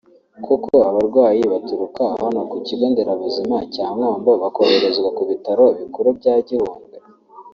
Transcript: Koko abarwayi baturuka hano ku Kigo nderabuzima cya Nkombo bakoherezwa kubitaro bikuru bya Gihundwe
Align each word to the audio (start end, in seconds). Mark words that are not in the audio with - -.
Koko 0.45 0.73
abarwayi 0.89 1.41
baturuka 1.53 2.03
hano 2.21 2.39
ku 2.51 2.57
Kigo 2.65 2.85
nderabuzima 2.91 3.57
cya 3.73 3.87
Nkombo 3.95 4.31
bakoherezwa 4.41 5.09
kubitaro 5.17 5.63
bikuru 5.79 6.07
bya 6.19 6.35
Gihundwe 6.47 6.97